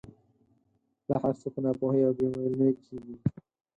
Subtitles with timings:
[1.07, 3.15] دا هر څه په ناپوهۍ او بې علمۍ کېږي.